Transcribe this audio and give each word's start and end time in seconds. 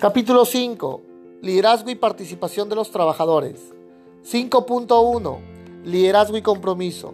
Capítulo 0.00 0.46
5. 0.46 1.02
Liderazgo 1.42 1.90
y 1.90 1.94
participación 1.94 2.70
de 2.70 2.74
los 2.74 2.90
trabajadores. 2.90 3.60
5.1. 4.24 5.38
Liderazgo 5.84 6.38
y 6.38 6.42
compromiso. 6.42 7.12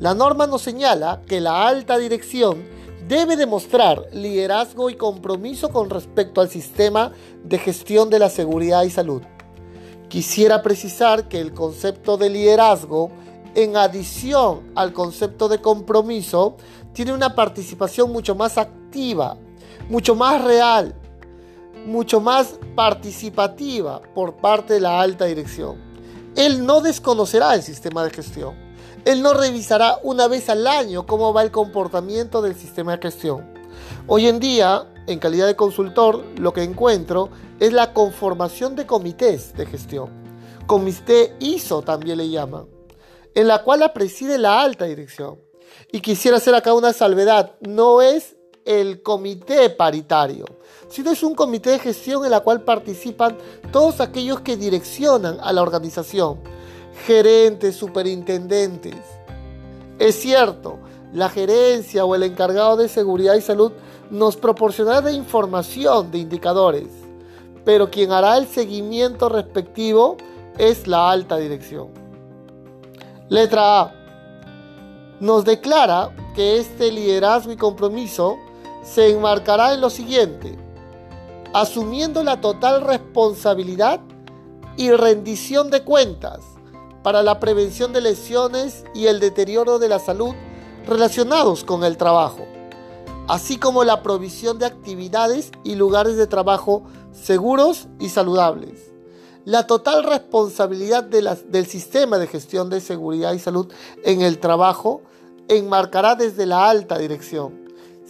La 0.00 0.12
norma 0.12 0.48
nos 0.48 0.60
señala 0.60 1.22
que 1.28 1.40
la 1.40 1.68
alta 1.68 1.98
dirección 1.98 2.64
debe 3.06 3.36
demostrar 3.36 4.08
liderazgo 4.12 4.90
y 4.90 4.96
compromiso 4.96 5.68
con 5.68 5.88
respecto 5.88 6.40
al 6.40 6.50
sistema 6.50 7.12
de 7.44 7.58
gestión 7.58 8.10
de 8.10 8.18
la 8.18 8.28
seguridad 8.28 8.82
y 8.82 8.90
salud. 8.90 9.22
Quisiera 10.08 10.62
precisar 10.62 11.28
que 11.28 11.40
el 11.40 11.54
concepto 11.54 12.16
de 12.16 12.28
liderazgo, 12.28 13.12
en 13.54 13.76
adición 13.76 14.72
al 14.74 14.92
concepto 14.92 15.48
de 15.48 15.60
compromiso, 15.60 16.56
tiene 16.92 17.12
una 17.12 17.36
participación 17.36 18.10
mucho 18.10 18.34
más 18.34 18.58
activa, 18.58 19.36
mucho 19.88 20.16
más 20.16 20.42
real, 20.42 20.96
mucho 21.86 22.20
más 22.20 22.58
participativa 22.74 24.00
por 24.14 24.36
parte 24.36 24.74
de 24.74 24.80
la 24.80 25.00
alta 25.00 25.24
dirección. 25.24 25.76
Él 26.36 26.64
no 26.64 26.80
desconocerá 26.80 27.54
el 27.54 27.62
sistema 27.62 28.04
de 28.04 28.10
gestión. 28.10 28.54
Él 29.04 29.22
no 29.22 29.34
revisará 29.34 29.98
una 30.02 30.28
vez 30.28 30.48
al 30.48 30.66
año 30.66 31.06
cómo 31.06 31.32
va 31.32 31.42
el 31.42 31.50
comportamiento 31.50 32.42
del 32.42 32.54
sistema 32.54 32.96
de 32.96 33.02
gestión. 33.02 33.52
Hoy 34.06 34.26
en 34.26 34.40
día, 34.40 34.86
en 35.06 35.18
calidad 35.18 35.46
de 35.46 35.56
consultor, 35.56 36.24
lo 36.38 36.52
que 36.52 36.62
encuentro 36.62 37.30
es 37.58 37.72
la 37.72 37.92
conformación 37.92 38.76
de 38.76 38.86
comités 38.86 39.54
de 39.54 39.66
gestión. 39.66 40.10
Comité 40.66 41.34
ISO 41.40 41.82
también 41.82 42.18
le 42.18 42.28
llaman, 42.28 42.66
en 43.34 43.48
la 43.48 43.62
cual 43.62 43.80
la 43.80 43.92
preside 43.92 44.38
la 44.38 44.62
alta 44.62 44.84
dirección. 44.84 45.40
Y 45.90 46.00
quisiera 46.00 46.36
hacer 46.36 46.54
acá 46.54 46.74
una 46.74 46.92
salvedad, 46.92 47.56
no 47.60 48.02
es 48.02 48.36
el 48.70 49.02
comité 49.02 49.68
paritario, 49.70 50.44
sino 50.88 51.10
es 51.10 51.24
un 51.24 51.34
comité 51.34 51.70
de 51.70 51.80
gestión 51.80 52.24
en 52.24 52.30
la 52.30 52.38
cual 52.38 52.62
participan 52.62 53.36
todos 53.72 54.00
aquellos 54.00 54.42
que 54.42 54.56
direccionan 54.56 55.38
a 55.42 55.52
la 55.52 55.62
organización, 55.62 56.38
gerentes, 57.04 57.74
superintendentes. 57.74 58.94
Es 59.98 60.20
cierto, 60.20 60.78
la 61.12 61.28
gerencia 61.28 62.04
o 62.04 62.14
el 62.14 62.22
encargado 62.22 62.76
de 62.76 62.88
seguridad 62.88 63.34
y 63.34 63.40
salud 63.40 63.72
nos 64.08 64.36
proporcionará 64.36 65.10
información 65.10 66.12
de 66.12 66.18
indicadores, 66.18 66.86
pero 67.64 67.90
quien 67.90 68.12
hará 68.12 68.36
el 68.38 68.46
seguimiento 68.46 69.28
respectivo 69.28 70.16
es 70.58 70.86
la 70.86 71.10
alta 71.10 71.38
dirección. 71.38 71.88
Letra 73.28 73.80
A. 73.80 73.94
Nos 75.18 75.44
declara 75.44 76.14
que 76.36 76.58
este 76.58 76.92
liderazgo 76.92 77.52
y 77.52 77.56
compromiso 77.56 78.38
se 78.82 79.10
enmarcará 79.10 79.74
en 79.74 79.80
lo 79.80 79.90
siguiente, 79.90 80.58
asumiendo 81.52 82.22
la 82.22 82.40
total 82.40 82.82
responsabilidad 82.82 84.00
y 84.76 84.90
rendición 84.92 85.70
de 85.70 85.82
cuentas 85.82 86.40
para 87.02 87.22
la 87.22 87.40
prevención 87.40 87.92
de 87.92 88.00
lesiones 88.00 88.84
y 88.94 89.06
el 89.06 89.20
deterioro 89.20 89.78
de 89.78 89.88
la 89.88 89.98
salud 89.98 90.34
relacionados 90.86 91.64
con 91.64 91.84
el 91.84 91.96
trabajo, 91.96 92.46
así 93.28 93.58
como 93.58 93.84
la 93.84 94.02
provisión 94.02 94.58
de 94.58 94.66
actividades 94.66 95.50
y 95.64 95.74
lugares 95.74 96.16
de 96.16 96.26
trabajo 96.26 96.82
seguros 97.12 97.88
y 97.98 98.08
saludables. 98.08 98.90
La 99.44 99.66
total 99.66 100.04
responsabilidad 100.04 101.04
del 101.04 101.66
sistema 101.66 102.18
de 102.18 102.26
gestión 102.26 102.70
de 102.70 102.80
seguridad 102.80 103.32
y 103.32 103.38
salud 103.38 103.72
en 104.04 104.20
el 104.20 104.38
trabajo 104.38 105.02
enmarcará 105.48 106.14
desde 106.14 106.46
la 106.46 106.68
alta 106.68 106.98
dirección 106.98 107.59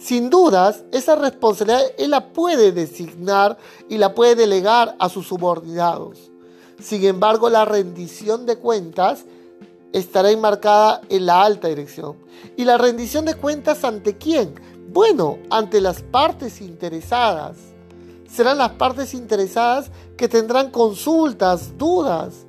sin 0.01 0.31
dudas, 0.31 0.83
esa 0.91 1.15
responsabilidad 1.15 1.83
él 1.99 2.11
la 2.11 2.33
puede 2.33 2.71
designar 2.71 3.57
y 3.87 3.97
la 3.99 4.15
puede 4.15 4.35
delegar 4.35 4.95
a 4.97 5.09
sus 5.09 5.27
subordinados. 5.27 6.31
Sin 6.81 7.05
embargo, 7.05 7.49
la 7.49 7.65
rendición 7.65 8.47
de 8.47 8.57
cuentas 8.57 9.25
estará 9.93 10.31
enmarcada 10.31 11.01
en 11.09 11.27
la 11.27 11.43
alta 11.43 11.67
dirección. 11.67 12.17
¿Y 12.57 12.65
la 12.65 12.79
rendición 12.79 13.25
de 13.25 13.35
cuentas 13.35 13.83
ante 13.83 14.17
quién? 14.17 14.55
Bueno, 14.89 15.37
ante 15.51 15.79
las 15.79 16.01
partes 16.01 16.61
interesadas. 16.61 17.57
Serán 18.27 18.57
las 18.57 18.71
partes 18.71 19.13
interesadas 19.13 19.91
que 20.17 20.27
tendrán 20.27 20.71
consultas, 20.71 21.77
dudas 21.77 22.47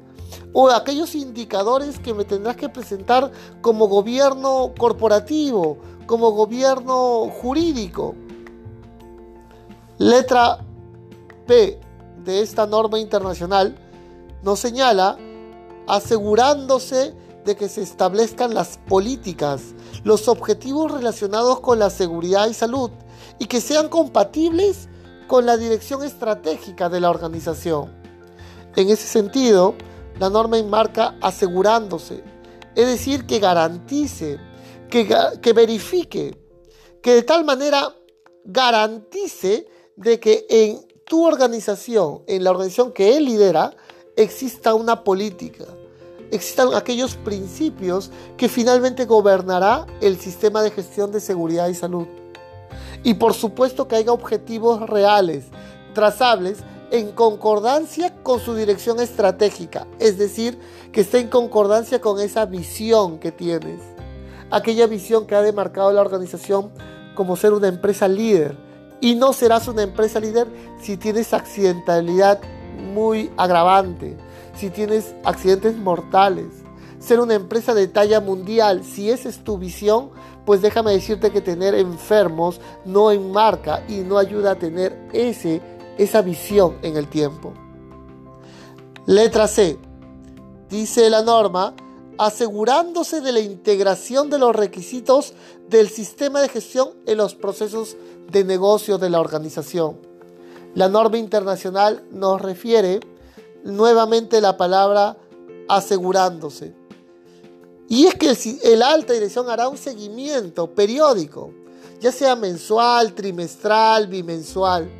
o 0.54 0.70
aquellos 0.70 1.14
indicadores 1.14 1.98
que 1.98 2.14
me 2.14 2.24
tendrás 2.24 2.56
que 2.56 2.70
presentar 2.70 3.30
como 3.60 3.88
gobierno 3.88 4.72
corporativo 4.78 5.78
como 6.12 6.32
gobierno 6.32 7.30
jurídico. 7.40 8.14
Letra 9.96 10.58
P 11.46 11.80
de 12.22 12.42
esta 12.42 12.66
norma 12.66 12.98
internacional 12.98 13.74
nos 14.42 14.58
señala 14.58 15.16
asegurándose 15.88 17.14
de 17.46 17.56
que 17.56 17.66
se 17.70 17.80
establezcan 17.80 18.52
las 18.52 18.76
políticas, 18.76 19.74
los 20.04 20.28
objetivos 20.28 20.92
relacionados 20.92 21.60
con 21.60 21.78
la 21.78 21.88
seguridad 21.88 22.46
y 22.46 22.52
salud 22.52 22.90
y 23.38 23.46
que 23.46 23.62
sean 23.62 23.88
compatibles 23.88 24.90
con 25.28 25.46
la 25.46 25.56
dirección 25.56 26.04
estratégica 26.04 26.90
de 26.90 27.00
la 27.00 27.08
organización. 27.08 27.90
En 28.76 28.90
ese 28.90 29.08
sentido, 29.08 29.76
la 30.20 30.28
norma 30.28 30.58
enmarca 30.58 31.14
asegurándose, 31.22 32.22
es 32.74 32.86
decir, 32.86 33.24
que 33.24 33.38
garantice 33.38 34.51
que, 34.92 35.52
verifique, 35.54 36.36
que 37.00 37.14
de 37.14 37.22
tal 37.22 37.44
manera 37.44 37.94
garantice 38.44 39.66
de 39.96 40.20
que 40.20 40.46
en 40.50 40.86
tu 41.06 41.24
organización, 41.24 42.22
en 42.26 42.44
la 42.44 42.50
organización 42.50 42.92
que 42.92 43.16
él 43.16 43.24
lidera, 43.24 43.74
exista 44.16 44.74
una 44.74 45.02
política, 45.02 45.64
existan 46.30 46.74
aquellos 46.74 47.14
principios 47.16 48.10
que 48.36 48.50
finalmente 48.50 49.06
gobernará 49.06 49.86
el 50.02 50.20
sistema 50.20 50.62
de 50.62 50.70
gestión 50.70 51.10
de 51.10 51.20
seguridad 51.20 51.68
y 51.68 51.74
salud. 51.74 52.06
Y 53.02 53.14
por 53.14 53.32
supuesto 53.32 53.88
que 53.88 53.96
haya 53.96 54.12
objetivos 54.12 54.88
reales, 54.88 55.46
trazables, 55.94 56.58
en 56.90 57.12
concordancia 57.12 58.14
con 58.22 58.38
su 58.38 58.54
dirección 58.54 59.00
estratégica, 59.00 59.86
es 59.98 60.18
decir, 60.18 60.58
que 60.92 61.00
esté 61.00 61.20
en 61.20 61.28
concordancia 61.28 62.02
con 62.02 62.20
esa 62.20 62.44
visión 62.44 63.18
que 63.18 63.32
tienes 63.32 63.91
aquella 64.52 64.86
visión 64.86 65.26
que 65.26 65.34
ha 65.34 65.42
demarcado 65.42 65.90
la 65.92 66.02
organización 66.02 66.70
como 67.16 67.36
ser 67.36 67.52
una 67.52 67.68
empresa 67.68 68.06
líder. 68.06 68.56
Y 69.00 69.16
no 69.16 69.32
serás 69.32 69.66
una 69.66 69.82
empresa 69.82 70.20
líder 70.20 70.46
si 70.80 70.96
tienes 70.96 71.34
accidentalidad 71.34 72.40
muy 72.94 73.32
agravante, 73.36 74.16
si 74.54 74.70
tienes 74.70 75.14
accidentes 75.24 75.76
mortales. 75.76 76.46
Ser 77.00 77.18
una 77.18 77.34
empresa 77.34 77.74
de 77.74 77.88
talla 77.88 78.20
mundial, 78.20 78.84
si 78.84 79.10
esa 79.10 79.28
es 79.28 79.42
tu 79.42 79.58
visión, 79.58 80.10
pues 80.44 80.62
déjame 80.62 80.92
decirte 80.92 81.32
que 81.32 81.40
tener 81.40 81.74
enfermos 81.74 82.60
no 82.84 83.10
enmarca 83.10 83.82
y 83.88 84.00
no 84.00 84.18
ayuda 84.18 84.52
a 84.52 84.56
tener 84.56 85.08
ese, 85.12 85.60
esa 85.98 86.22
visión 86.22 86.76
en 86.82 86.96
el 86.96 87.08
tiempo. 87.08 87.52
Letra 89.06 89.48
C. 89.48 89.78
Dice 90.68 91.10
la 91.10 91.22
norma 91.22 91.74
asegurándose 92.18 93.20
de 93.20 93.32
la 93.32 93.40
integración 93.40 94.30
de 94.30 94.38
los 94.38 94.54
requisitos 94.54 95.32
del 95.68 95.88
sistema 95.88 96.40
de 96.40 96.48
gestión 96.48 96.90
en 97.06 97.18
los 97.18 97.34
procesos 97.34 97.96
de 98.30 98.44
negocio 98.44 98.98
de 98.98 99.10
la 99.10 99.20
organización. 99.20 99.98
La 100.74 100.88
norma 100.88 101.18
internacional 101.18 102.04
nos 102.10 102.40
refiere 102.40 103.00
nuevamente 103.64 104.40
la 104.40 104.56
palabra 104.56 105.16
asegurándose. 105.68 106.74
Y 107.88 108.06
es 108.06 108.14
que 108.14 108.34
el, 108.62 108.82
alta 108.82 109.12
dirección 109.12 109.50
hará 109.50 109.68
un 109.68 109.76
seguimiento 109.76 110.70
periódico, 110.74 111.52
ya 112.00 112.10
sea 112.10 112.36
mensual, 112.36 113.12
trimestral, 113.12 114.06
bimensual, 114.06 114.90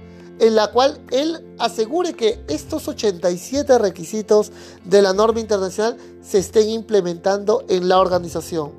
en 0.42 0.56
la 0.56 0.72
cual 0.72 1.00
él 1.12 1.54
asegure 1.60 2.14
que 2.14 2.44
estos 2.48 2.88
87 2.88 3.78
requisitos 3.78 4.50
de 4.84 5.00
la 5.00 5.12
norma 5.12 5.38
internacional 5.38 5.96
se 6.20 6.38
estén 6.38 6.68
implementando 6.68 7.64
en 7.68 7.88
la 7.88 8.00
organización. 8.00 8.72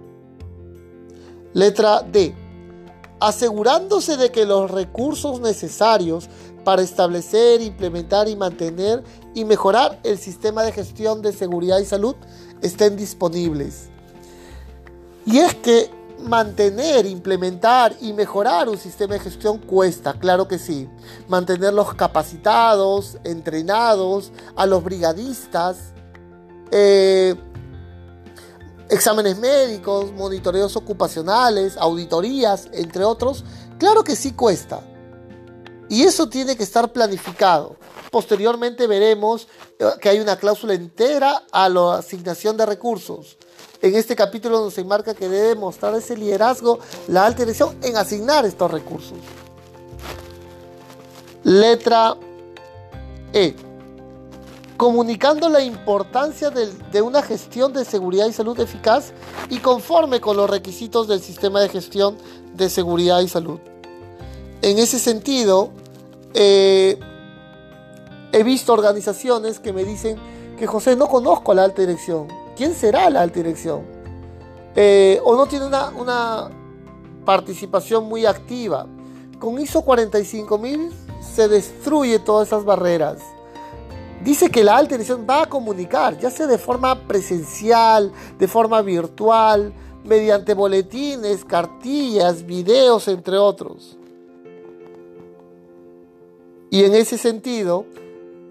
Letra 1.54 2.01
D. 2.01 2.36
Asegurándose 3.21 4.18
de 4.18 4.30
que 4.30 4.45
los 4.45 4.69
recursos 4.69 5.39
necesarios 5.39 6.27
para 6.65 6.81
establecer, 6.81 7.62
implementar 7.62 8.27
y 8.27 8.36
mantener 8.36 9.01
y 9.33 9.45
mejorar 9.45 10.01
el 10.04 10.18
sistema 10.18 10.63
de 10.63 10.74
gestión 10.74 11.21
de 11.21 11.31
seguridad 11.31 11.80
y 11.80 11.86
salud 11.86 12.15
estén 12.62 12.98
disponibles. 12.98 13.88
Y 15.25 15.38
es 15.38 15.56
que 15.56 15.89
mantener, 16.23 17.05
implementar 17.05 17.95
y 18.01 18.13
mejorar 18.13 18.69
un 18.69 18.77
sistema 18.77 19.13
de 19.13 19.19
gestión 19.19 19.57
cuesta, 19.59 20.13
claro 20.13 20.47
que 20.47 20.57
sí. 20.57 20.89
Mantenerlos 21.27 21.93
capacitados, 21.93 23.17
entrenados, 23.23 24.31
a 24.55 24.65
los 24.65 24.83
brigadistas, 24.83 25.93
eh, 26.71 27.35
exámenes 28.89 29.37
médicos, 29.37 30.11
monitoreos 30.13 30.75
ocupacionales, 30.75 31.77
auditorías, 31.77 32.69
entre 32.73 33.03
otros, 33.03 33.43
claro 33.77 34.03
que 34.03 34.15
sí 34.15 34.33
cuesta. 34.33 34.81
Y 35.89 36.03
eso 36.03 36.29
tiene 36.29 36.55
que 36.55 36.63
estar 36.63 36.91
planificado. 36.91 37.75
Posteriormente 38.11 38.87
veremos 38.87 39.47
eh, 39.79 39.85
que 39.99 40.09
hay 40.09 40.19
una 40.19 40.37
cláusula 40.37 40.73
entera 40.73 41.43
a 41.51 41.69
la 41.69 41.97
asignación 41.97 42.57
de 42.57 42.65
recursos. 42.65 43.37
En 43.83 43.95
este 43.95 44.15
capítulo 44.15 44.62
nos 44.62 44.77
enmarca 44.77 45.13
que 45.13 45.27
debe 45.27 45.56
mostrar 45.56 45.94
ese 45.95 46.15
liderazgo 46.15 46.80
la 47.09 47.25
alta 47.25 47.39
dirección 47.39 47.75
en 47.81 47.97
asignar 47.97 48.45
estos 48.45 48.71
recursos. 48.71 49.18
Letra 51.44 52.15
E. 53.33 53.53
Comunicando 54.77 55.50
la 55.50 55.62
importancia 55.62 56.50
de, 56.50 57.01
una 57.01 57.21
gestión 57.21 57.74
de 57.74 57.83
seguridad 57.83 58.25
y 58.25 58.31
salud 58.31 58.57
eficaz 58.62 59.12
y 59.50 59.57
conforme 59.57 60.21
con 60.21 60.38
los 60.38 60.50
requisitos 60.50 61.09
del 61.09 61.19
sistema 61.19 61.59
de 61.59 61.68
gestión 61.68 62.18
de 62.53 62.69
seguridad 62.69 63.19
y 63.19 63.27
salud. 63.27 63.59
En 64.62 64.79
ese 64.79 64.97
sentido, 64.97 65.71
eh, 66.33 66.97
he 68.31 68.44
visto 68.44 68.71
organizaciones 68.71 69.59
que 69.59 69.74
me 69.74 69.83
dicen 69.83 70.18
que 70.57 70.68
José 70.68 70.95
no 70.95 71.09
conozco 71.09 71.51
a 71.51 71.56
la 71.56 71.65
alta 71.65 71.81
dirección. 71.81 72.42
¿Quién 72.55 72.73
será 72.73 73.09
la 73.09 73.21
alta 73.21 73.39
dirección? 73.39 73.83
Eh, 74.75 75.19
o 75.23 75.35
no 75.35 75.45
tiene 75.45 75.65
una, 75.65 75.89
una 75.89 76.50
participación 77.25 78.05
muy 78.05 78.25
activa. 78.25 78.88
Con 79.39 79.59
ISO 79.59 79.83
45000 79.83 80.91
se 81.21 81.47
destruye 81.47 82.19
todas 82.19 82.47
esas 82.47 82.65
barreras. 82.65 83.19
Dice 84.23 84.50
que 84.50 84.63
la 84.63 84.77
alta 84.77 84.95
dirección 84.95 85.25
va 85.29 85.44
a 85.44 85.45
comunicar, 85.47 86.17
ya 86.17 86.29
sea 86.29 86.47
de 86.47 86.57
forma 86.57 87.07
presencial, 87.07 88.11
de 88.39 88.47
forma 88.47 88.81
virtual, 88.81 89.73
mediante 90.05 90.53
boletines, 90.53 91.44
cartillas, 91.44 92.45
videos, 92.45 93.07
entre 93.07 93.38
otros. 93.38 93.97
Y 96.69 96.83
en 96.85 96.95
ese 96.95 97.17
sentido, 97.17 97.85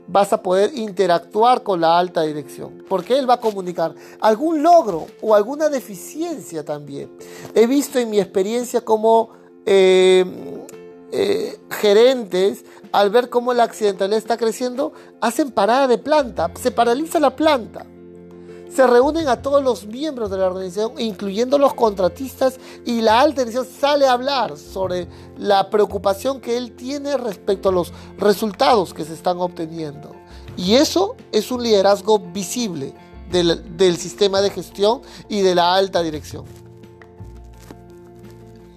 vas 0.06 0.32
a 0.32 0.42
poder 0.42 0.76
interactuar 0.76 1.62
con 1.62 1.80
la 1.80 1.98
alta 1.98 2.22
dirección, 2.22 2.84
porque 2.88 3.18
él 3.18 3.28
va 3.28 3.34
a 3.34 3.40
comunicar 3.40 3.94
algún 4.20 4.62
logro 4.62 5.06
o 5.20 5.34
alguna 5.34 5.68
deficiencia 5.68 6.64
también. 6.64 7.10
He 7.54 7.66
visto 7.66 7.98
en 7.98 8.10
mi 8.10 8.20
experiencia 8.20 8.82
como 8.82 9.30
eh, 9.64 10.24
eh, 11.12 11.58
gerentes, 11.70 12.64
al 12.90 13.10
ver 13.10 13.28
cómo 13.28 13.54
la 13.54 13.64
accidentalidad 13.64 14.18
está 14.18 14.36
creciendo, 14.36 14.92
hacen 15.20 15.50
parada 15.50 15.86
de 15.86 15.98
planta, 15.98 16.50
se 16.60 16.70
paraliza 16.70 17.20
la 17.20 17.36
planta. 17.36 17.86
Se 18.74 18.86
reúnen 18.86 19.28
a 19.28 19.42
todos 19.42 19.62
los 19.62 19.86
miembros 19.86 20.30
de 20.30 20.38
la 20.38 20.46
organización, 20.46 20.98
incluyendo 20.98 21.58
los 21.58 21.74
contratistas, 21.74 22.58
y 22.86 23.02
la 23.02 23.20
alta 23.20 23.42
dirección 23.42 23.66
sale 23.66 24.06
a 24.06 24.12
hablar 24.12 24.56
sobre 24.56 25.08
la 25.36 25.68
preocupación 25.68 26.40
que 26.40 26.56
él 26.56 26.72
tiene 26.72 27.16
respecto 27.18 27.68
a 27.68 27.72
los 27.72 27.92
resultados 28.16 28.94
que 28.94 29.04
se 29.04 29.12
están 29.12 29.38
obteniendo. 29.38 30.12
Y 30.56 30.74
eso 30.74 31.16
es 31.32 31.50
un 31.50 31.62
liderazgo 31.62 32.18
visible 32.18 32.94
del, 33.30 33.76
del 33.76 33.98
sistema 33.98 34.40
de 34.40 34.50
gestión 34.50 35.02
y 35.28 35.42
de 35.42 35.54
la 35.54 35.74
alta 35.74 36.02
dirección. 36.02 36.44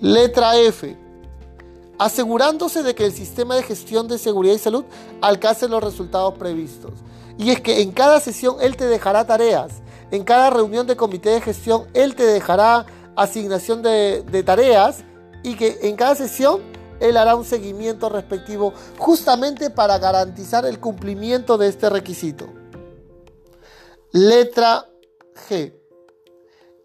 Letra 0.01 0.57
F 0.57 1.05
asegurándose 1.97 2.83
de 2.83 2.95
que 2.95 3.05
el 3.05 3.13
sistema 3.13 3.55
de 3.55 3.63
gestión 3.63 4.07
de 4.07 4.17
seguridad 4.17 4.55
y 4.55 4.59
salud 4.59 4.85
alcance 5.21 5.67
los 5.67 5.83
resultados 5.83 6.33
previstos. 6.33 6.91
Y 7.37 7.51
es 7.51 7.61
que 7.61 7.81
en 7.81 7.91
cada 7.91 8.19
sesión 8.19 8.57
él 8.61 8.75
te 8.77 8.85
dejará 8.85 9.25
tareas, 9.25 9.81
en 10.11 10.23
cada 10.23 10.49
reunión 10.49 10.87
de 10.87 10.95
comité 10.95 11.29
de 11.29 11.41
gestión 11.41 11.87
él 11.93 12.15
te 12.15 12.23
dejará 12.23 12.85
asignación 13.15 13.81
de, 13.81 14.43
tareas 14.45 15.03
y 15.43 15.55
que 15.55 15.79
en 15.83 15.95
cada 15.95 16.15
sesión 16.15 16.61
él 16.99 17.17
hará 17.17 17.35
un 17.35 17.45
seguimiento 17.45 18.09
respectivo 18.09 18.73
justamente 18.97 19.69
para 19.69 19.97
garantizar 19.97 20.65
el 20.65 20.79
cumplimiento 20.79 21.57
de 21.57 21.67
este 21.67 21.89
requisito. 21.89 22.47
Letra 24.11 24.87
G. 25.49 25.73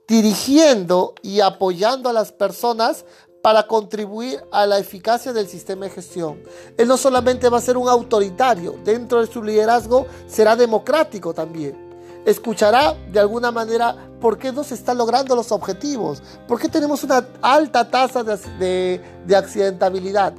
Dirigiendo 0.08 1.14
y 1.22 1.40
apoyando 1.40 2.08
a 2.08 2.12
las 2.12 2.32
personas 2.32 3.04
para 3.42 3.66
contribuir 3.66 4.42
a 4.50 4.66
la 4.66 4.78
eficacia 4.78 5.32
del 5.32 5.46
sistema 5.46 5.84
de 5.84 5.92
gestión. 5.92 6.42
Él 6.76 6.88
no 6.88 6.96
solamente 6.96 7.48
va 7.48 7.58
a 7.58 7.62
ser 7.62 7.76
un 7.76 7.88
autoritario, 7.88 8.76
dentro 8.84 9.20
de 9.20 9.32
su 9.32 9.42
liderazgo 9.42 10.06
será 10.26 10.56
democrático 10.56 11.32
también. 11.32 11.89
Escuchará 12.24 12.94
de 13.10 13.18
alguna 13.18 13.50
manera 13.50 13.96
por 14.20 14.38
qué 14.38 14.52
no 14.52 14.62
se 14.62 14.74
están 14.74 14.98
logrando 14.98 15.34
los 15.34 15.50
objetivos, 15.52 16.22
por 16.46 16.60
qué 16.60 16.68
tenemos 16.68 17.02
una 17.02 17.26
alta 17.40 17.90
tasa 17.90 18.22
de, 18.22 19.00
accidentabilidad. 19.34 20.34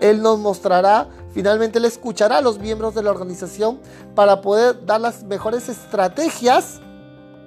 Él 0.00 0.22
nos 0.22 0.38
mostrará, 0.38 1.08
finalmente 1.32 1.78
él 1.78 1.84
escuchará 1.84 2.38
a 2.38 2.40
los 2.40 2.58
miembros 2.58 2.94
de 2.94 3.02
la 3.02 3.10
organización 3.10 3.78
para 4.14 4.40
poder 4.40 4.84
dar 4.86 5.00
las 5.00 5.22
mejores 5.22 5.68
estrategias 5.68 6.80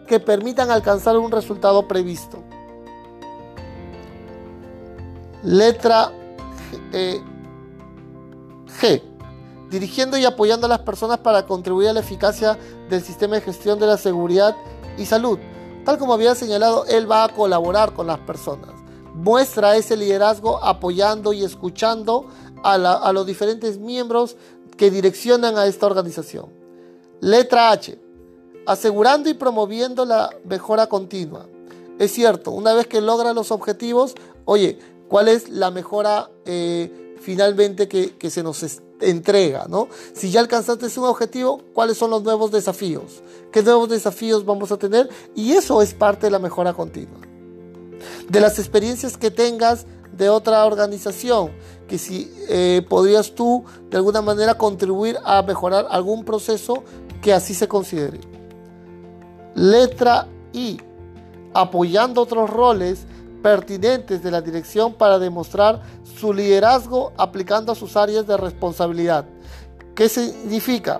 que 0.08 0.20
permitan 0.20 0.70
alcanzar 0.70 1.18
un 1.18 1.32
resultado 1.32 1.88
previsto. 1.88 2.44
Letra 5.44 6.12
G. 6.92 9.15
Dirigiendo 9.70 10.18
y 10.18 10.26
apoyando 10.26 10.68
a 10.68 10.70
las 10.70 10.80
personas 10.80 11.20
para 11.20 11.46
contribuir 11.46 11.90
a 11.90 11.94
la 11.94 12.00
eficacia 12.02 12.58
del 12.90 13.02
sistema 13.02 13.36
de 13.36 13.42
gestión 13.42 13.80
de 13.80 13.88
la 13.88 13.98
seguridad 13.98 14.56
y 14.98 15.06
salud. 15.06 15.40
Tal 15.86 15.98
como 15.98 16.14
había 16.14 16.36
señalado, 16.36 16.86
él 16.86 17.10
va 17.10 17.24
a 17.24 17.30
colaborar 17.30 17.94
con 17.94 18.08
las 18.08 18.20
personas. 18.20 18.72
Muestra 19.14 19.78
ese 19.78 19.96
liderazgo 19.96 20.64
apoyando 20.64 21.32
y 21.32 21.44
escuchando 21.44 22.28
a, 22.64 23.14
los 23.14 23.26
diferentes 23.26 23.78
miembros 23.78 24.36
que 24.78 24.90
direccionan 24.90 25.58
a 25.58 25.68
esta 25.68 25.86
organización. 25.86 26.48
Letra 27.22 27.72
H. 27.72 28.00
Asegurando 28.66 29.30
y 29.30 29.36
promoviendo 29.36 30.06
la 30.06 30.32
mejora 30.44 30.88
continua. 30.88 31.46
Es 32.00 32.12
cierto, 32.12 32.52
una 32.52 32.74
vez 32.74 32.88
que 32.88 33.00
logra 33.00 33.32
los 33.34 33.52
objetivos, 33.52 34.16
oye, 34.46 34.80
cuál 35.08 35.28
es 35.28 35.50
la 35.50 35.70
mejora 35.70 36.30
eh, 36.46 37.16
finalmente 37.22 37.88
que, 37.88 38.30
se 38.30 38.44
nos 38.44 38.64
entrega, 39.02 39.66
¿no? 39.70 39.88
Si 40.14 40.32
ya 40.32 40.40
alcanzaste 40.40 40.88
un 41.00 41.06
objetivo, 41.06 41.62
¿cuáles 41.74 41.98
son 41.98 42.12
los 42.12 42.24
nuevos 42.24 42.52
desafíos? 42.52 43.24
¿Qué 43.52 43.62
nuevos 43.62 43.90
desafíos 43.90 44.46
vamos 44.46 44.72
a 44.72 44.78
tener? 44.78 45.10
Y 45.36 45.54
eso 45.54 45.82
es 45.82 45.94
parte 45.94 46.28
de 46.28 46.32
la 46.32 46.40
mejora 46.40 46.74
continua. 46.74 47.20
De 48.30 48.40
las 48.40 48.60
experiencias 48.60 49.18
que 49.18 49.32
tengas 49.32 49.86
de 50.12 50.30
otra 50.30 50.66
organización, 50.66 51.52
que 51.88 51.98
si 51.98 52.32
eh, 52.48 52.86
podrías 52.88 53.36
tú 53.36 53.66
de 53.90 53.98
alguna 53.98 54.22
manera 54.22 54.58
contribuir 54.58 55.18
a 55.24 55.42
mejorar 55.44 55.88
algún 55.90 56.24
proceso 56.24 56.84
que 57.22 57.34
así 57.34 57.54
se 57.54 57.68
considere. 57.68 58.20
Letra 59.56 60.28
I. 60.54 60.80
Apoyando 61.54 62.22
otros 62.22 62.50
roles 62.50 63.06
pertinentes 63.46 64.24
de 64.24 64.32
la 64.32 64.42
dirección 64.42 64.96
para 64.96 65.20
demostrar 65.20 65.80
su 66.20 66.34
liderazgo 66.34 67.14
aplicando 67.16 67.72
a 67.72 67.76
sus 67.76 67.96
áreas 67.96 68.26
de 68.26 68.36
responsabilidad. 68.38 69.24
¿Qué 69.94 70.10
significa? 70.10 71.00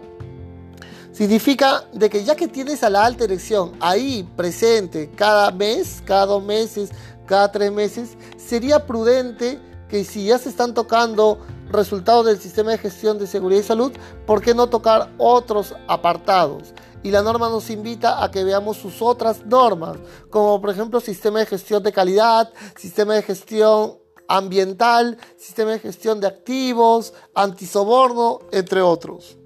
Significa 1.12 1.86
de 1.92 2.08
que 2.08 2.24
ya 2.24 2.36
que 2.36 2.48
tienes 2.48 2.84
a 2.84 2.92
la 2.92 3.04
alta 3.04 3.24
dirección 3.24 3.72
ahí 3.80 4.30
presente 4.36 5.10
cada 5.16 5.50
mes, 5.50 6.04
cada 6.06 6.28
dos 6.28 6.44
meses, 6.44 6.92
cada 7.26 7.52
tres 7.52 7.72
meses, 7.72 8.16
sería 8.38 8.86
prudente 8.86 9.60
que 9.90 10.04
si 10.04 10.28
ya 10.28 10.38
se 10.38 10.50
están 10.50 10.76
tocando 10.76 11.40
resultados 11.72 12.28
del 12.28 12.40
sistema 12.40 12.74
de 12.74 12.78
gestión 12.78 13.18
de 13.18 13.26
seguridad 13.26 13.62
y 13.62 13.64
salud, 13.64 13.92
¿por 14.28 14.44
qué 14.44 14.54
no 14.54 14.68
tocar 14.68 15.10
otros 15.18 15.74
apartados? 15.88 16.76
Y 17.06 17.12
la 17.12 17.22
norma 17.22 17.50
nos 17.50 17.70
invita 17.70 18.24
a 18.24 18.32
que 18.32 18.44
veamos 18.44 18.78
sus 18.78 19.00
otras 19.00 19.46
normas, 19.46 19.98
como 20.32 20.60
por 20.60 20.72
ejemplo 20.72 21.00
sistema 21.00 21.38
de 21.38 21.46
gestión 21.46 21.84
de 21.84 21.92
calidad, 21.92 22.52
sistema 22.76 23.14
de 23.14 23.22
gestión 23.22 24.00
ambiental, 24.28 25.16
sistema 25.38 25.74
de 25.74 25.80
gestión 25.80 26.20
de 26.20 26.26
activos, 26.26 27.14
antisoborno, 27.36 28.40
entre 28.52 28.82
otros. 28.82 29.38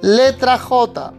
Letra 0.00 0.58
J. 0.58 1.12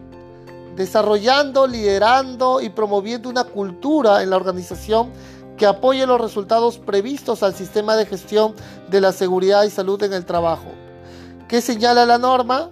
Desarrollando, 0.74 1.68
liderando 1.68 2.60
y 2.60 2.70
promoviendo 2.70 3.28
una 3.28 3.44
cultura 3.44 4.24
en 4.24 4.30
la 4.30 4.36
organización 4.38 5.12
que 5.56 5.66
apoye 5.66 6.04
los 6.04 6.20
resultados 6.20 6.78
previstos 6.78 7.44
al 7.44 7.54
sistema 7.54 7.94
de 7.94 8.06
gestión 8.06 8.56
de 8.88 9.00
la 9.00 9.12
seguridad 9.12 9.62
y 9.62 9.70
salud 9.70 10.02
en 10.02 10.14
el 10.14 10.26
trabajo. 10.26 10.66
¿Qué 11.46 11.60
señala 11.60 12.04
la 12.06 12.18
norma? 12.18 12.70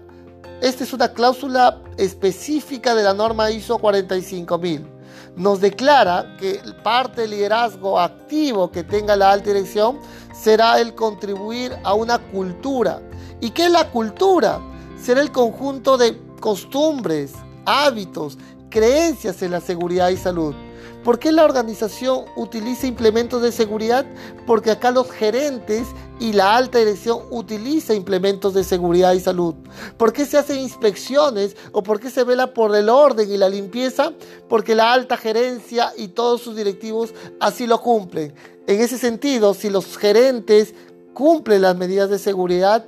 Esta 0.61 0.83
es 0.83 0.93
una 0.93 1.13
cláusula 1.13 1.81
específica 1.97 2.97
de 2.97 3.05
la 3.05 3.15
norma 3.15 3.49
ISO 3.49 3.79
45000. 3.79 4.89
Nos 5.37 5.61
declara 5.61 6.37
que 6.37 6.61
parte 6.83 7.21
del 7.23 7.31
liderazgo 7.31 8.01
activo 8.01 8.73
que 8.73 8.83
tenga 8.83 9.15
la 9.15 9.31
alta 9.31 9.51
dirección 9.51 10.01
será 10.35 10.81
el 10.81 10.97
contribuir 10.97 11.77
a 11.85 11.95
una 11.95 12.19
cultura. 12.19 13.01
¿Y 13.41 13.51
qué 13.51 13.67
es 13.67 13.71
la 13.71 13.89
cultura? 13.89 14.59
Será 15.01 15.21
el 15.21 15.31
conjunto 15.31 15.97
de 15.97 16.21
costumbres, 16.41 17.35
hábitos, 17.65 18.37
creencias 18.69 19.41
en 19.43 19.53
la 19.53 19.61
seguridad 19.61 20.09
y 20.09 20.17
salud. 20.17 20.57
¿Por 21.05 21.21
qué 21.21 21.31
la 21.31 21.45
organización 21.45 22.25
utiliza 22.35 22.89
implementos 22.89 23.43
de 23.43 23.53
seguridad? 23.53 24.05
Porque 24.45 24.73
acá 24.73 24.91
los 24.91 25.09
gerentes 25.09 25.87
y 26.21 26.33
la 26.33 26.57
alta 26.57 26.79
dirección 26.79 27.21
utiliza 27.31 27.95
implementos 27.95 28.55
de 28.55 28.65
seguridad 28.65 29.13
y 29.13 29.21
salud? 29.21 29.55
¿Por 29.97 30.13
qué 30.13 30.25
se 30.25 30.39
hacen 30.39 30.59
inspecciones 30.59 31.57
o 31.73 31.83
por 31.83 32.01
qué 32.01 32.11
se 32.11 32.25
vela 32.25 32.53
por 32.55 32.75
el 32.75 32.89
orden 32.89 33.31
y 33.31 33.37
la 33.37 33.49
limpieza? 33.49 34.13
Porque 34.49 34.75
la 34.75 34.93
alta 34.93 35.17
gerencia 35.17 35.93
y 35.97 36.09
todos 36.09 36.41
sus 36.41 36.57
directivos 36.57 37.15
así 37.41 37.67
lo 37.67 37.81
cumplen. 37.81 38.35
En 38.67 38.81
ese 38.81 38.99
sentido, 38.99 39.55
si 39.55 39.71
los 39.71 39.97
gerentes 39.97 40.75
cumplen 41.15 41.63
las 41.63 41.77
medidas 41.77 42.11
de 42.11 42.19
seguridad, 42.19 42.85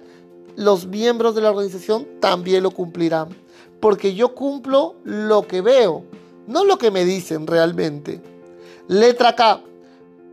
los 0.56 0.86
miembros 0.86 1.34
de 1.34 1.40
la 1.40 1.50
organización 1.50 2.06
también 2.20 2.62
lo 2.62 2.70
cumplirán. 2.70 3.28
Porque 3.80 4.14
yo 4.14 4.34
cumplo 4.34 4.94
lo 5.04 5.46
que 5.46 5.62
veo, 5.62 6.04
no 6.46 6.64
lo 6.64 6.76
que 6.78 6.90
me 6.90 7.04
dicen 7.04 7.46
realmente. 7.46 8.20
Letra 8.88 9.36
K. 9.36 9.62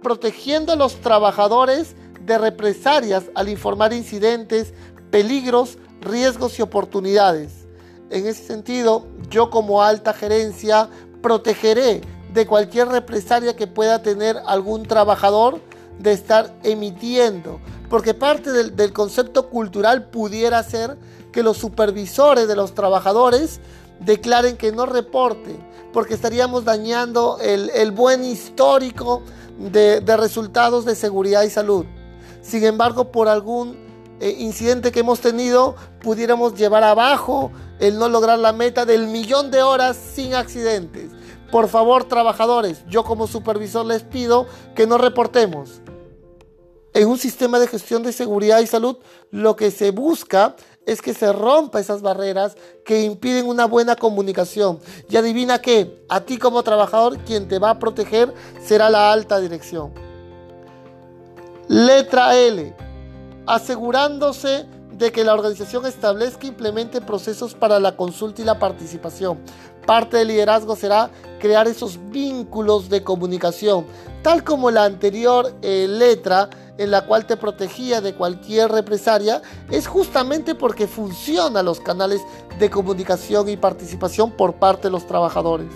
Protegiendo 0.02 0.74
a 0.74 0.76
los 0.76 0.96
trabajadores 0.96 1.96
de 2.28 2.38
represalias 2.38 3.24
al 3.34 3.48
informar 3.48 3.94
incidentes, 3.94 4.74
peligros, 5.10 5.78
riesgos 6.02 6.60
y 6.60 6.62
oportunidades. 6.62 7.66
En 8.10 8.28
ese 8.28 8.44
sentido, 8.44 9.08
yo 9.30 9.50
como 9.50 9.82
alta 9.82 10.14
gerencia 10.14 10.90
protegeré 11.22 12.02
de 12.34 12.46
cualquier 12.46 12.90
represalia 12.90 13.56
que 13.56 13.66
pueda 13.66 14.02
tener 14.02 14.38
algún 14.46 14.84
trabajador 14.84 15.62
de 16.00 16.12
estar 16.12 16.54
emitiendo. 16.64 17.62
Porque 17.90 18.14
parte 18.14 18.52
del, 18.52 18.92
concepto 18.92 19.50
cultural 19.50 20.10
pudiera 20.10 20.62
ser 20.64 20.98
que 21.32 21.44
los 21.44 21.58
supervisores 21.58 22.50
de 22.50 22.58
los 22.58 22.76
trabajadores 22.76 23.62
declaren 24.02 24.58
que 24.58 24.74
no 24.74 24.86
reporten, 24.86 25.58
porque 25.94 26.14
estaríamos 26.14 26.66
dañando 26.66 27.40
el, 27.42 27.92
buen 27.92 28.26
histórico 28.26 29.24
de 29.58 30.18
resultados 30.18 30.84
de 30.84 30.94
seguridad 30.94 31.44
y 31.44 31.50
salud. 31.50 31.86
Sin 32.48 32.64
embargo, 32.64 33.12
por 33.12 33.28
algún 33.28 33.76
eh, 34.22 34.34
incidente 34.40 34.94
que 34.94 35.02
hemos 35.02 35.20
tenido, 35.20 35.76
pudiéramos 36.02 36.56
llevar 36.56 36.84
abajo 36.86 37.52
el 37.80 38.00
no 38.00 38.08
lograr 38.08 38.40
la 38.40 38.54
meta 38.54 38.86
del 38.86 39.08
millón 39.08 39.52
de 39.52 39.62
horas 39.62 39.98
sin 39.98 40.34
accidentes. 40.34 41.12
Por 41.52 41.68
favor, 41.68 42.06
trabajadores, 42.06 42.86
yo 42.88 43.04
como 43.04 43.28
supervisor 43.28 43.86
les 43.86 44.04
pido 44.04 44.48
que 44.76 44.88
no 44.88 44.98
reportemos. 44.98 45.82
En 46.94 47.10
un 47.10 47.18
sistema 47.18 47.60
de 47.60 47.68
gestión 47.68 48.02
de 48.02 48.14
seguridad 48.14 48.62
y 48.62 48.68
salud, 48.68 48.98
lo 49.30 49.58
que 49.58 49.70
se 49.70 49.92
busca 49.92 50.56
es 50.86 51.02
que 51.02 51.14
se 51.14 51.34
rompa 51.34 51.82
esas 51.82 52.02
barreras 52.02 52.56
que 52.86 53.04
impiden 53.04 53.46
una 53.46 53.66
buena 53.66 53.98
comunicación. 53.98 54.80
Y 55.10 55.18
adivina 55.18 55.60
qué, 55.60 56.02
a 56.08 56.22
ti 56.22 56.38
como 56.38 56.64
trabajador, 56.64 57.18
quien 57.20 57.50
te 57.50 57.60
va 57.60 57.72
a 57.72 57.80
proteger 57.80 58.34
será 58.66 58.90
la 58.90 59.12
alta 59.12 59.40
dirección. 59.42 60.07
Letra 61.68 62.38
L. 62.38 62.74
Asegurándose 63.46 64.66
de 64.94 65.12
que 65.12 65.26
la 65.26 65.34
organización 65.34 65.86
establezca 65.86 66.46
e 66.46 66.50
implemente 66.50 67.02
procesos 67.02 67.54
para 67.54 67.80
la 67.80 67.98
consulta 67.98 68.42
y 68.42 68.46
la 68.46 68.58
participación. 68.58 69.40
Parte 69.86 70.18
del 70.18 70.30
liderazgo 70.30 70.76
será 70.76 71.10
crear 71.40 71.68
esos 71.68 72.00
vínculos 72.10 72.90
de 72.90 73.04
comunicación, 73.04 73.86
tal 74.24 74.44
como 74.44 74.72
la 74.72 74.86
anterior 74.86 75.54
eh, 75.62 75.88
letra 75.90 76.50
en 76.78 76.92
la 76.92 77.06
cual 77.06 77.26
te 77.26 77.38
protegía 77.38 78.02
de 78.02 78.14
cualquier 78.14 78.72
represalia, 78.72 79.42
es 79.70 79.88
justamente 79.88 80.56
porque 80.56 80.88
funcionan 80.88 81.66
los 81.66 81.80
canales 81.80 82.22
de 82.60 82.70
comunicación 82.70 83.50
y 83.50 83.58
participación 83.58 84.32
por 84.32 84.54
parte 84.54 84.84
de 84.84 84.92
los 84.92 85.06
trabajadores. 85.06 85.68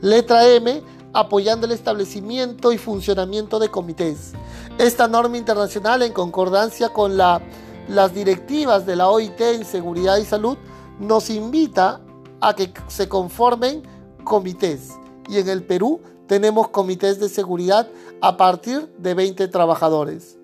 Letra 0.00 0.46
M 0.48 0.82
apoyando 1.16 1.64
el 1.64 1.72
establecimiento 1.72 2.72
y 2.72 2.78
funcionamiento 2.78 3.58
de 3.58 3.70
comités. 3.70 4.32
Esta 4.76 5.08
norma 5.08 5.38
internacional, 5.38 6.02
en 6.02 6.12
concordancia 6.12 6.90
con 6.90 7.16
la, 7.16 7.40
las 7.88 8.12
directivas 8.12 8.84
de 8.84 8.96
la 8.96 9.08
OIT 9.08 9.40
en 9.40 9.64
seguridad 9.64 10.18
y 10.18 10.26
salud, 10.26 10.58
nos 11.00 11.30
invita 11.30 12.02
a 12.42 12.54
que 12.54 12.70
se 12.88 13.08
conformen 13.08 13.82
comités. 14.24 14.90
Y 15.26 15.38
en 15.38 15.48
el 15.48 15.64
Perú 15.64 16.02
tenemos 16.26 16.68
comités 16.68 17.18
de 17.18 17.30
seguridad 17.30 17.88
a 18.20 18.36
partir 18.36 18.86
de 18.98 19.14
20 19.14 19.48
trabajadores. 19.48 20.36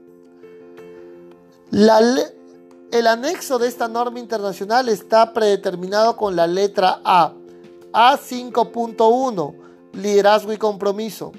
el 1.71 3.07
anexo 3.07 3.59
de 3.59 3.69
esta 3.69 3.89
norma 3.89 4.19
internacional 4.21 4.89
está 4.89 5.35
predeterminado 5.35 6.17
con 6.17 6.35
la 6.35 6.47
letra 6.47 7.03
A, 7.05 7.35
A5.1 7.93 9.62
liderazgo 9.93 10.53
y 10.53 10.57
compromiso. 10.57 11.33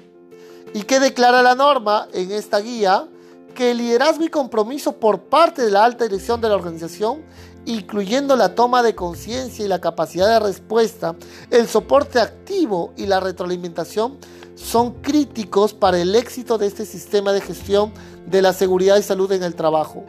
¿Y 0.72 0.82
qué 0.82 1.00
declara 1.00 1.42
la 1.42 1.54
norma 1.54 2.08
en 2.12 2.32
esta 2.32 2.60
guía? 2.60 3.08
Que 3.54 3.70
el 3.70 3.78
liderazgo 3.78 4.24
y 4.24 4.28
compromiso 4.28 4.94
por 4.94 5.20
parte 5.22 5.62
de 5.62 5.70
la 5.70 5.84
alta 5.84 6.04
dirección 6.04 6.40
de 6.40 6.48
la 6.48 6.56
organización, 6.56 7.22
incluyendo 7.64 8.36
la 8.36 8.54
toma 8.54 8.82
de 8.82 8.94
conciencia 8.94 9.64
y 9.64 9.68
la 9.68 9.80
capacidad 9.80 10.28
de 10.28 10.46
respuesta, 10.46 11.14
el 11.50 11.68
soporte 11.68 12.20
activo 12.20 12.92
y 12.96 13.06
la 13.06 13.20
retroalimentación, 13.20 14.18
son 14.56 15.00
críticos 15.02 15.74
para 15.74 15.98
el 15.98 16.14
éxito 16.14 16.58
de 16.58 16.66
este 16.66 16.86
sistema 16.86 17.32
de 17.32 17.40
gestión 17.40 17.92
de 18.26 18.42
la 18.42 18.52
seguridad 18.52 18.96
y 18.96 19.02
salud 19.02 19.30
en 19.32 19.42
el 19.42 19.54
trabajo 19.54 20.04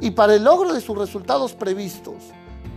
y 0.00 0.10
para 0.12 0.34
el 0.34 0.44
logro 0.44 0.72
de 0.72 0.80
sus 0.80 0.96
resultados 0.96 1.54
previstos. 1.54 2.14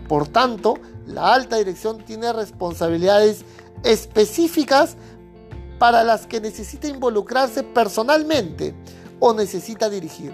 Por 0.07 0.27
tanto, 0.27 0.75
la 1.05 1.33
alta 1.33 1.57
dirección 1.57 1.97
tiene 1.97 2.31
responsabilidades 2.31 3.43
específicas 3.83 4.95
para 5.79 6.03
las 6.03 6.25
que 6.25 6.41
necesita 6.41 6.87
involucrarse 6.87 7.63
personalmente 7.63 8.73
o 9.19 9.33
necesita 9.33 9.89
dirigir. 9.89 10.33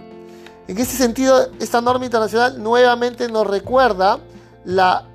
En 0.67 0.77
ese 0.77 0.95
sentido, 0.95 1.49
esta 1.59 1.81
norma 1.81 2.05
internacional 2.05 2.61
nuevamente 2.61 3.27
nos 3.27 3.45
recuerda 3.45 4.19
la, 4.63 5.05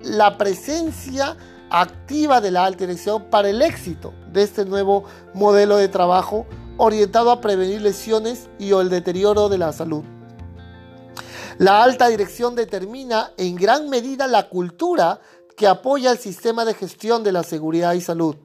la 0.00 0.38
presencia 0.38 1.36
activa 1.70 2.40
de 2.40 2.50
la 2.50 2.64
alta 2.64 2.86
dirección 2.86 3.24
para 3.30 3.50
el 3.50 3.60
éxito 3.60 4.14
de 4.32 4.42
este 4.42 4.64
nuevo 4.64 5.04
modelo 5.34 5.76
de 5.76 5.88
trabajo 5.88 6.46
orientado 6.76 7.30
a 7.30 7.40
prevenir 7.40 7.82
lesiones 7.82 8.48
y 8.58 8.72
o 8.72 8.80
el 8.80 8.88
deterioro 8.88 9.48
de 9.48 9.58
la 9.58 9.72
salud. 9.72 10.04
La 11.58 11.84
alta 11.84 12.08
dirección 12.08 12.56
determina 12.56 13.30
en 13.36 13.54
gran 13.54 13.88
medida 13.88 14.26
la 14.26 14.48
cultura 14.48 15.20
que 15.56 15.66
apoya 15.66 16.10
el 16.10 16.18
sistema 16.18 16.64
de 16.64 16.74
gestión 16.74 17.22
de 17.22 17.32
la 17.32 17.42
seguridad 17.42 17.94
y 17.94 18.00
salud 18.00 18.36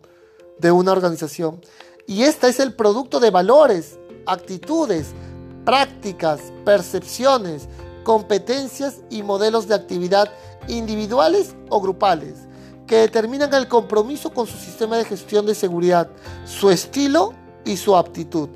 de 0.59 0.71
una 0.71 0.91
organización. 0.91 1.61
Y 2.05 2.23
este 2.23 2.49
es 2.49 2.59
el 2.59 2.73
producto 2.73 3.19
de 3.19 3.31
valores, 3.31 3.97
actitudes, 4.25 5.07
prácticas, 5.65 6.39
percepciones, 6.65 7.67
competencias 8.03 9.01
y 9.09 9.23
modelos 9.23 9.67
de 9.67 9.75
actividad 9.75 10.31
individuales 10.67 11.55
o 11.69 11.81
grupales 11.81 12.35
que 12.87 12.97
determinan 12.97 13.53
el 13.53 13.67
compromiso 13.67 14.31
con 14.31 14.47
su 14.47 14.57
sistema 14.57 14.97
de 14.97 15.05
gestión 15.05 15.45
de 15.45 15.53
seguridad, 15.53 16.09
su 16.45 16.71
estilo 16.71 17.33
y 17.63 17.77
su 17.77 17.95
aptitud. 17.95 18.49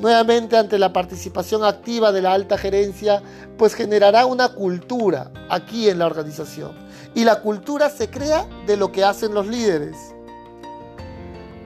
Nuevamente 0.00 0.56
ante 0.56 0.76
la 0.76 0.92
participación 0.92 1.62
activa 1.62 2.10
de 2.10 2.20
la 2.20 2.32
alta 2.32 2.58
gerencia, 2.58 3.22
pues 3.56 3.74
generará 3.74 4.26
una 4.26 4.48
cultura 4.48 5.30
aquí 5.48 5.88
en 5.88 6.00
la 6.00 6.06
organización 6.06 6.84
y 7.14 7.24
la 7.24 7.40
cultura 7.40 7.90
se 7.90 8.10
crea 8.10 8.46
de 8.66 8.76
lo 8.76 8.92
que 8.92 9.04
hacen 9.04 9.34
los 9.34 9.46
líderes. 9.46 9.96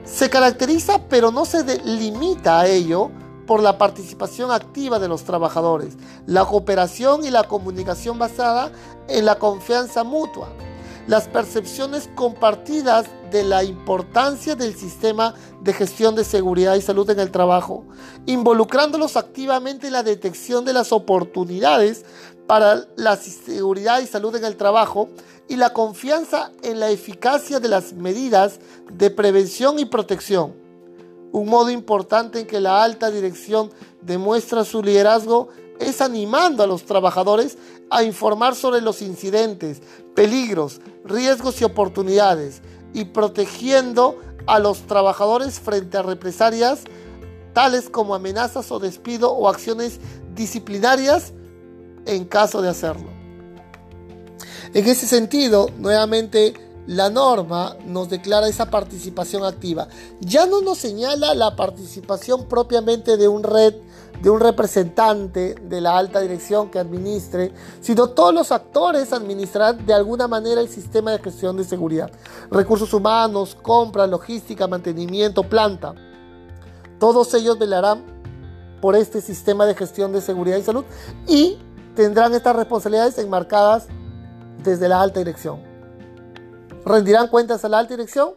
Se 0.03 0.29
caracteriza, 0.29 1.01
pero 1.07 1.31
no 1.31 1.45
se 1.45 1.63
limita 1.85 2.61
a 2.61 2.67
ello, 2.67 3.11
por 3.49 3.63
la 3.63 3.79
participación 3.79 4.51
activa 4.51 4.99
de 4.99 5.07
los 5.07 5.23
trabajadores, 5.23 5.95
la 6.27 6.45
cooperación 6.45 7.25
y 7.25 7.31
la 7.31 7.45
comunicación 7.45 8.19
basada 8.19 8.71
en 9.07 9.25
la 9.25 9.39
confianza 9.39 10.03
mutua, 10.03 10.49
las 11.07 11.27
percepciones 11.27 12.11
compartidas 12.13 13.07
de 13.31 13.43
la 13.43 13.63
importancia 13.63 14.53
del 14.53 14.75
sistema 14.75 15.33
de 15.61 15.73
gestión 15.73 16.13
de 16.13 16.25
seguridad 16.25 16.75
y 16.75 16.81
salud 16.81 17.09
en 17.09 17.19
el 17.19 17.31
trabajo, 17.31 17.85
involucrándolos 18.27 19.17
activamente 19.17 19.87
en 19.87 19.93
la 19.93 20.03
detección 20.03 20.63
de 20.63 20.73
las 20.73 20.91
oportunidades 20.91 22.05
para 22.49 22.87
la 22.95 23.15
seguridad 23.15 24.01
y 24.01 24.07
salud 24.07 24.35
en 24.35 24.43
el 24.43 24.57
trabajo 24.57 25.09
y 25.47 25.55
la 25.55 25.71
confianza 25.71 26.51
en 26.63 26.79
la 26.79 26.89
eficacia 26.89 27.59
de 27.59 27.67
las 27.67 27.93
medidas 27.93 28.59
de 28.91 29.11
prevención 29.11 29.77
y 29.77 29.85
protección. 29.85 30.55
Un 31.31 31.47
modo 31.47 31.69
importante 31.69 32.39
en 32.39 32.47
que 32.47 32.59
la 32.59 32.83
alta 32.83 33.11
dirección 33.11 33.69
demuestra 34.01 34.65
su 34.65 34.81
liderazgo 34.81 35.49
es 35.79 36.01
animando 36.01 36.63
a 36.63 36.65
los 36.65 36.85
trabajadores 36.85 37.55
a 37.91 38.01
informar 38.01 38.55
sobre 38.55 38.81
los 38.81 39.03
incidentes, 39.03 39.83
peligros, 40.15 40.81
riesgos 41.05 41.61
y 41.61 41.65
oportunidades 41.65 42.63
y 42.95 43.05
protegiendo 43.05 44.17
a 44.47 44.57
los 44.57 44.87
trabajadores 44.87 45.59
frente 45.59 45.97
a 45.97 46.01
represalias 46.01 46.79
tales 47.53 47.91
como 47.91 48.15
amenazas 48.15 48.71
o 48.71 48.79
despido 48.79 49.33
o 49.33 49.49
acciones 49.49 49.99
disciplinarias 50.33 51.33
en 52.15 52.25
caso 52.25 52.61
de 52.61 52.69
hacerlo. 52.69 53.09
En 54.73 54.85
ese 54.85 55.07
sentido, 55.07 55.69
nuevamente, 55.77 56.53
la 56.85 57.09
norma 57.09 57.75
nos 57.85 58.09
declara 58.09 58.47
esa 58.47 58.69
participación 58.69 59.43
activa. 59.43 59.87
Ya 60.21 60.45
no 60.45 60.61
nos 60.61 60.79
señala 60.79 61.33
la 61.35 61.55
participación 61.55 62.47
propiamente 62.47 63.17
de 63.17 63.27
un 63.27 63.43
red 63.43 63.75
de 64.21 64.29
un 64.29 64.39
representante 64.39 65.55
de 65.55 65.81
la 65.81 65.97
alta 65.97 66.19
dirección 66.19 66.69
que 66.69 66.79
administre, 66.79 67.53
sino 67.81 68.09
todos 68.09 68.33
los 68.33 68.51
actores 68.51 69.13
administrarán 69.13 69.85
de 69.85 69.93
alguna 69.93 70.27
manera 70.27 70.61
el 70.61 70.67
sistema 70.67 71.11
de 71.11 71.19
gestión 71.19 71.55
de 71.55 71.63
seguridad. 71.63 72.11
Recursos 72.51 72.93
humanos, 72.93 73.55
compra, 73.61 74.07
logística, 74.07 74.67
mantenimiento, 74.67 75.43
planta. 75.43 75.95
Todos 76.99 77.33
ellos 77.33 77.57
velarán 77.57 78.03
por 78.81 78.95
este 78.95 79.21
sistema 79.21 79.65
de 79.65 79.75
gestión 79.75 80.11
de 80.11 80.21
seguridad 80.21 80.57
y 80.57 80.63
salud 80.63 80.83
y 81.27 81.57
tendrán 81.95 82.33
estas 82.33 82.55
responsabilidades 82.55 83.17
enmarcadas 83.17 83.87
desde 84.63 84.87
la 84.87 85.01
alta 85.01 85.19
dirección. 85.19 85.61
Rendirán 86.85 87.27
cuentas 87.27 87.63
a 87.65 87.69
la 87.69 87.79
alta 87.79 87.93
dirección 87.93 88.35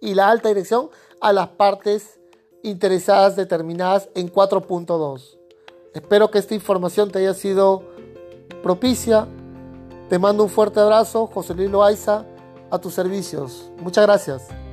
y 0.00 0.14
la 0.14 0.28
alta 0.28 0.48
dirección 0.48 0.90
a 1.20 1.32
las 1.32 1.48
partes 1.48 2.20
interesadas 2.62 3.36
determinadas 3.36 4.08
en 4.14 4.32
4.2. 4.32 5.38
Espero 5.94 6.30
que 6.30 6.38
esta 6.38 6.54
información 6.54 7.10
te 7.10 7.20
haya 7.20 7.34
sido 7.34 7.82
propicia. 8.62 9.26
Te 10.08 10.18
mando 10.18 10.44
un 10.44 10.50
fuerte 10.50 10.80
abrazo, 10.80 11.26
José 11.26 11.54
Luis 11.54 11.70
Loaiza, 11.70 12.24
a 12.70 12.78
tus 12.78 12.94
servicios. 12.94 13.70
Muchas 13.78 14.04
gracias. 14.06 14.65